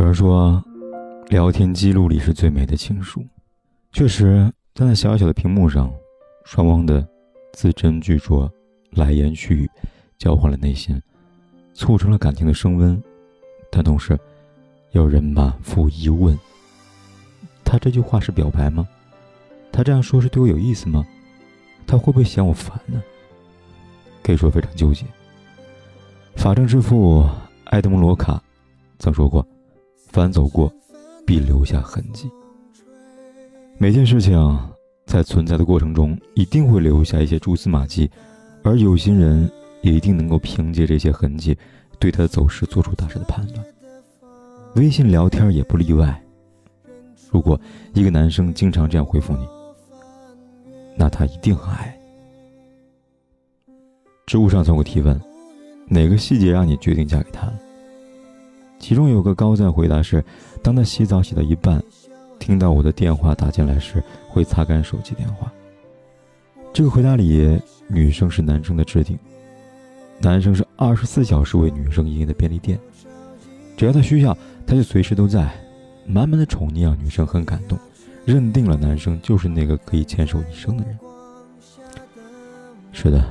[0.00, 0.64] 有人说，
[1.28, 3.22] 聊天记录里是最美的情书。
[3.92, 5.92] 确实，在那小小的屏幕上，
[6.46, 7.06] 双方的
[7.52, 8.50] 字斟句酌、
[8.92, 9.70] 来言去语，
[10.16, 10.98] 交换了内心，
[11.74, 12.98] 促成了感情的升温。
[13.70, 14.18] 但同时，
[14.92, 16.34] 有人满腹疑问：
[17.62, 18.88] 他这句话是表白吗？
[19.70, 21.06] 他这样说是对我有意思吗？
[21.86, 23.02] 他会不会嫌我烦呢？
[24.22, 25.04] 可以说非常纠结。
[26.36, 27.28] 法政之父
[27.66, 28.42] 埃德蒙·罗卡
[28.98, 29.46] 曾说过。
[30.12, 30.72] 凡走过，
[31.24, 32.28] 必留下痕迹。
[33.78, 34.58] 每件事情
[35.06, 38.10] 在存在的过程中，一定会留下一些蛛丝马迹，
[38.64, 39.50] 而有心人
[39.82, 41.56] 也一定能够凭借这些痕迹，
[41.98, 43.64] 对他的走势做出大致的判断。
[44.74, 46.20] 微信聊天也不例外。
[47.30, 47.58] 如果
[47.94, 49.46] 一个男生经常这样回复你，
[50.96, 51.96] 那他一定很爱。
[54.26, 55.18] 知乎上曾有提问：
[55.88, 57.52] 哪个细节让你决定嫁给他？
[58.80, 60.24] 其中有个高赞回答是：
[60.62, 61.80] 当他洗澡洗到一半，
[62.38, 65.52] 听到我的电话打进来时，会擦干手机电话。
[66.72, 69.18] 这个回答里，女生是男生的置顶，
[70.18, 72.80] 男生是二十四小时为女生营业的便利店，
[73.76, 74.36] 只要他需要，
[74.66, 75.52] 他就随时都在，
[76.06, 77.78] 满满的宠溺让女生很感动，
[78.24, 80.98] 认定了男生就是那个可以牵手一生的人。
[82.92, 83.22] 是的，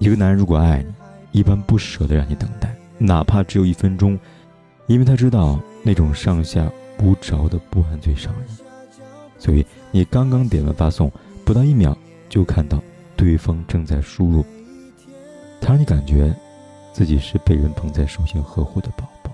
[0.00, 4.18] 一个男人如果爱你，一般不舍得让你等待，哪怕只有一分钟。
[4.88, 8.48] 因为他知道那种上下不着的不安最伤人，
[9.38, 11.12] 所以你刚刚点完发送，
[11.44, 11.96] 不到一秒
[12.28, 12.82] 就看到
[13.14, 14.44] 对方正在输入，
[15.60, 16.34] 他让你感觉
[16.92, 19.30] 自己是被人捧在手心呵护的宝宝，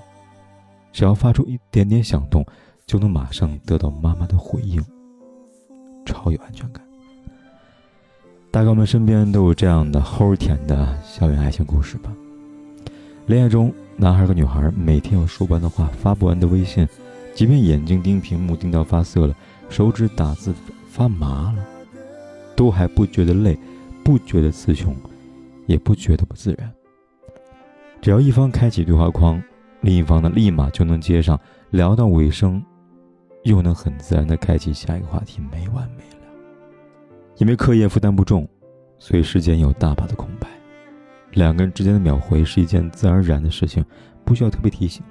[0.93, 2.45] 只要发出一点点响动，
[2.85, 4.85] 就能马上得到妈妈的回应，
[6.05, 6.85] 超有安全感。
[8.51, 12.13] 大哥们身边都有这样的齁甜的校园爱情故事吧？
[13.27, 13.73] 恋爱中。
[13.97, 16.85] 男孩和女孩每天有说不完的话，发不完的微信，
[17.33, 19.35] 即便眼睛盯屏幕盯到发涩了，
[19.69, 20.53] 手指打字
[20.89, 21.65] 发麻了，
[22.57, 23.57] 都还不觉得累，
[24.03, 24.93] 不觉得词穷，
[25.67, 26.69] 也不觉得不自然。
[28.03, 29.41] 只要一方开启对话框，
[29.81, 31.39] 另一方呢立马就能接上，
[31.71, 32.61] 聊到尾声，
[33.45, 36.27] 又能很自然的开启下一个话题，没完没了。
[37.37, 38.49] 因为课业负担不重，
[38.99, 40.49] 所以时间有大把的空白。
[41.35, 43.85] 两个人之间的秒回是一件自然而然的事情，
[44.25, 45.03] 不需要特别提醒。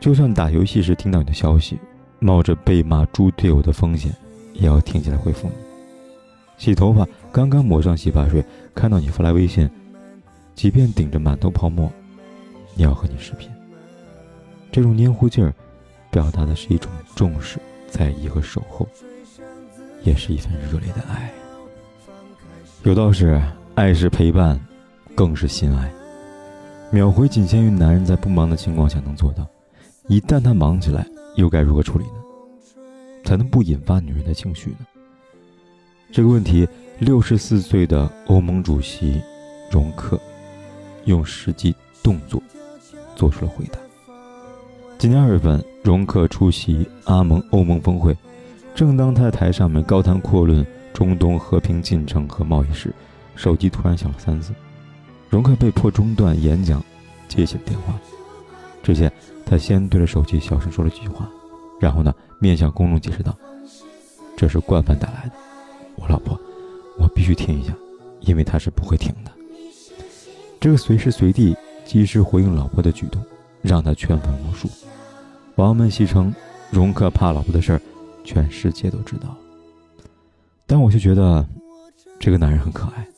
[0.00, 1.78] 就算打游戏时听到你的消息，
[2.18, 4.12] 冒着被骂猪队友的风险，
[4.54, 5.54] 也要停下来回复你。
[6.56, 9.68] 洗头发刚刚抹上洗发水，看到你发来微信，
[10.54, 11.92] 即便顶着满头泡沫，
[12.76, 13.50] 也要和你视频。
[14.70, 15.52] 这种黏糊劲儿，
[16.10, 17.58] 表达的是一种重视、
[17.88, 18.88] 在意和守候，
[20.02, 21.30] 也是一份热烈的爱。
[22.84, 23.40] 有道是，
[23.74, 24.58] 爱是陪伴。
[25.14, 25.92] 更是心爱，
[26.90, 29.46] 秒回仅限于男人在不忙的情况下能做到，
[30.08, 31.06] 一旦他忙起来，
[31.36, 32.12] 又该如何处理呢？
[33.24, 34.78] 才能不引发女人的情绪呢？
[36.10, 36.68] 这个问题，
[36.98, 39.20] 六十四岁的欧盟主席
[39.70, 40.20] 容克
[41.04, 42.42] 用实际动作
[43.14, 43.78] 做出了回答。
[44.98, 48.16] 今年二月份，容克出席阿盟欧盟峰会，
[48.74, 52.94] 正当他在台上面高谈阔论中东和平进程和贸易时，
[53.34, 54.52] 手机突然响了三次。
[55.32, 56.84] 容克被迫中断演讲，
[57.26, 57.98] 接起了电话。
[58.82, 59.10] 只见
[59.46, 61.26] 他先对着手机小声说了几句话，
[61.80, 63.34] 然后呢，面向公众解释道
[64.36, 65.32] ：“这是惯犯带来的，
[65.96, 66.38] 我老婆，
[66.98, 67.72] 我必须听一下，
[68.20, 69.32] 因为他是不会停的。”
[70.60, 71.56] 这个随时随地
[71.86, 73.24] 及时回应老婆的举动，
[73.62, 74.68] 让他圈粉无数。
[75.54, 76.30] 网友们戏称
[76.70, 77.80] ：“容克怕老婆的事儿，
[78.22, 79.34] 全世界都知道。”
[80.68, 81.48] 但我却觉得，
[82.20, 83.08] 这个男人很可爱，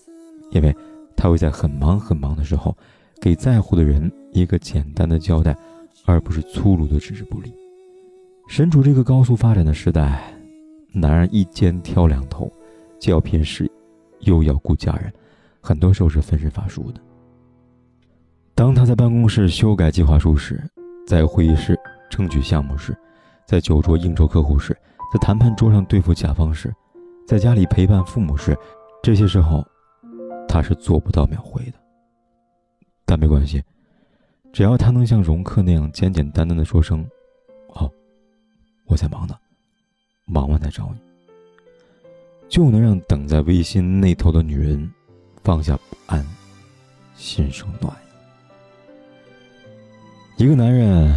[0.52, 0.72] 因为。
[1.16, 2.76] 他会在很忙很忙的时候，
[3.20, 5.56] 给在乎的人一个简单的交代，
[6.04, 7.52] 而不是粗鲁的置之不理。
[8.48, 10.22] 身处这个高速发展的时代，
[10.92, 12.52] 男人一肩挑两头，
[12.98, 13.70] 既要拼事业，
[14.20, 15.12] 又要顾家人，
[15.60, 17.00] 很多时候是分身乏术的。
[18.54, 20.62] 当他在办公室修改计划书时，
[21.06, 21.78] 在会议室
[22.10, 22.96] 争取项目时，
[23.46, 24.76] 在酒桌应酬客户时，
[25.12, 26.72] 在谈判桌上对付甲方时，
[27.26, 28.56] 在家里陪伴父母时，
[29.02, 29.64] 这些时候，
[30.54, 31.72] 他是做不到秒回的。
[33.04, 33.60] 但没关系，
[34.52, 37.04] 只要他能像容克那样简简单单的说声
[37.74, 37.90] “哦，
[38.84, 39.34] 我在忙呢，
[40.26, 41.00] 忙完再找你”，
[42.48, 44.88] 就能让等在微信那头的女人
[45.42, 46.24] 放下不安，
[47.16, 47.92] 心生暖
[50.36, 50.44] 意。
[50.44, 51.12] 一个男人，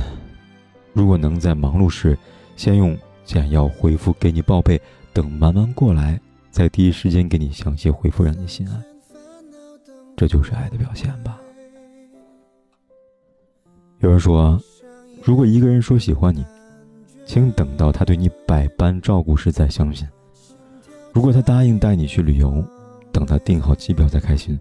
[0.94, 2.18] 如果能在忙碌时
[2.56, 4.82] 先用简要回复给你报备，
[5.14, 6.20] 等慢慢过来，
[6.50, 8.84] 再第一时间给你详细回复，让你心安，
[10.18, 11.40] 这就是爱的表现吧。
[14.00, 14.60] 有人说，
[15.24, 16.44] 如果一个人说喜欢你，
[17.24, 20.08] 请等到他对你百般照顾时再相信；
[21.14, 22.64] 如果他答应带你去旅游，
[23.12, 24.58] 等他订好机票再开心；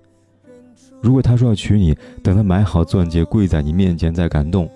[1.01, 4.71] 如果他说要娶你，等他买好钻戒跪在你面前再感动。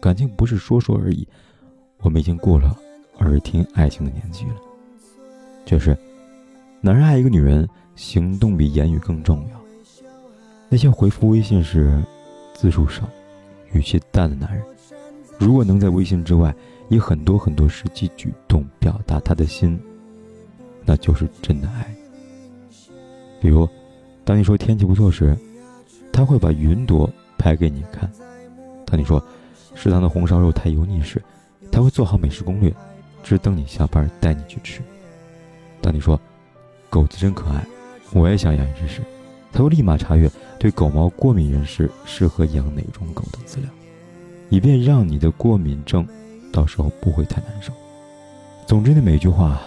[0.00, 1.26] 感情不是说说而已，
[1.98, 2.76] 我们已经过了
[3.18, 4.54] 耳听爱情的年纪了。
[5.64, 5.96] 就是，
[6.80, 9.59] 男人爱一个女人，行动比言语更重要。
[10.72, 12.00] 那些回复微信时
[12.54, 13.02] 字数少。
[13.72, 14.64] 语气淡的男人，
[15.38, 16.54] 如果能在微信之外
[16.88, 19.80] 以很多很多实际举动表达他的心，
[20.84, 21.92] 那就是真的爱。
[23.40, 23.68] 比如，
[24.24, 25.36] 当你说天气不错时，
[26.12, 28.08] 他会把云朵拍给你看；
[28.84, 29.22] 当你说
[29.74, 31.22] 食堂的红烧肉太油腻时，
[31.70, 32.74] 他会做好美食攻略，
[33.22, 34.82] 只等你下班带你去吃；
[35.80, 36.20] 当你说
[36.88, 37.64] 狗子真可爱，
[38.12, 39.00] 我也想养一只时，
[39.52, 43.68] 他会立马查阅对狗毛过敏人士适合养哪种狗的资料，
[44.48, 46.06] 以便让你的过敏症
[46.52, 47.72] 到时候不会太难受。
[48.66, 49.60] 总之，那每一句话，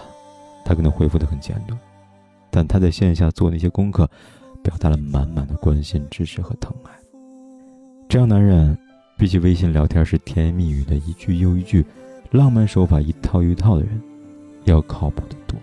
[0.64, 1.78] 他可能回复的很简短，
[2.50, 4.08] 但他在线下做那些功课，
[4.62, 6.90] 表达了满满的关心、支持和疼爱。
[8.08, 8.76] 这样男人，
[9.18, 11.84] 比起微信聊天时甜言蜜语的一句又一句，
[12.30, 14.00] 浪漫手法一套又一套的人，
[14.64, 15.58] 要靠谱的多。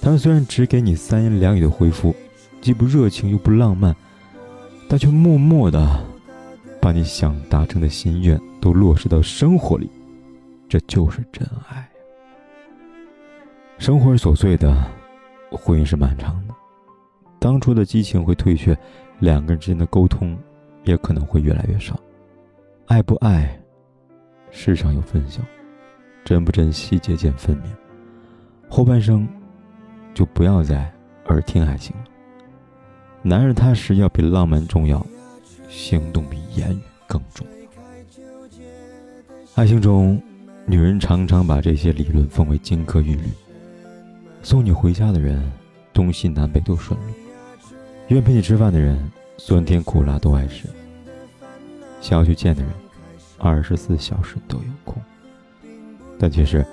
[0.00, 2.14] 他们虽然只给你三言两语的回复。
[2.62, 3.94] 既不热情又不浪漫，
[4.88, 6.00] 但却默默的
[6.80, 9.90] 把你想达成的心愿都落实到生活里，
[10.68, 11.86] 这就是真爱。
[13.78, 14.86] 生活是琐碎的，
[15.50, 16.54] 婚姻是漫长的，
[17.40, 18.78] 当初的激情会退却，
[19.18, 20.38] 两个人之间的沟通
[20.84, 21.98] 也可能会越来越少。
[22.86, 23.60] 爱不爱，
[24.52, 25.42] 世上有分晓，
[26.24, 27.66] 珍不珍惜，渐渐分明。
[28.68, 29.26] 后半生，
[30.14, 30.88] 就不要再
[31.26, 32.04] 耳听爱情了。
[33.24, 35.06] 男人踏实要比浪漫重要，
[35.68, 37.52] 行动比言语更重要。
[39.54, 40.20] 爱情中，
[40.66, 43.22] 女人常常把这些理论奉为金科玉律。
[44.42, 45.40] 送你回家的人，
[45.92, 47.06] 东西南北都顺路；
[48.08, 48.98] 愿陪你吃饭的人，
[49.36, 50.66] 酸甜苦辣都爱吃；
[52.00, 52.72] 想要去见的人，
[53.38, 55.00] 二十四小时都有空。
[56.18, 56.66] 但其实，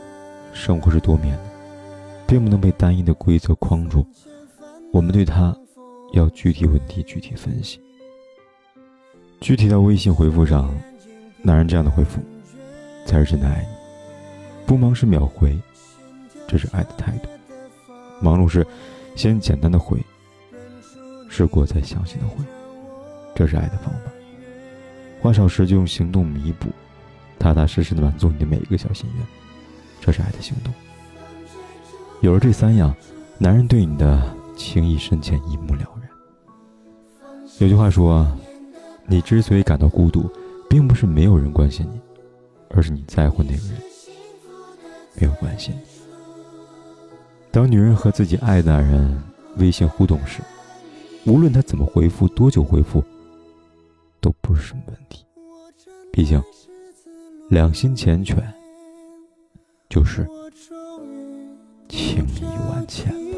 [0.51, 1.43] 生活是多面的，
[2.25, 4.03] 并不能被单一的规则框住。
[4.91, 5.55] 我们对他。
[6.13, 7.79] 要具体问题具体分析。
[9.41, 10.69] 具体到微信回复上，
[11.41, 12.19] 男人这样的回复，
[13.05, 13.67] 才是真的爱你。
[14.65, 15.57] 不忙时秒回，
[16.47, 17.29] 这是爱的态度；
[18.21, 18.65] 忙碌时，
[19.15, 19.97] 先简单的回，
[21.29, 22.43] 事过再详细的回，
[23.33, 24.11] 这是爱的方法。
[25.21, 26.67] 话少时就用行动弥补，
[27.39, 29.25] 踏踏实实的满足你的每一个小心愿，
[30.01, 30.73] 这是爱的行动。
[32.21, 32.93] 有了这三样，
[33.37, 35.98] 男人对你的情谊深浅一目了然。
[37.59, 38.25] 有句话说
[39.05, 40.31] ：“你之所以感到孤独，
[40.69, 41.99] 并不是没有人关心你，
[42.69, 43.81] 而是你在乎那个人
[45.19, 45.81] 没有关心你。”
[47.51, 49.21] 当女人和自己爱的男人
[49.57, 50.41] 微信互动时，
[51.25, 53.03] 无论他怎么回复、多久回复，
[54.21, 55.25] 都不是什么问题。
[56.13, 56.41] 毕竟，
[57.49, 58.41] 两心缱绻
[59.89, 60.25] 就是
[61.89, 63.37] 情意万千吧。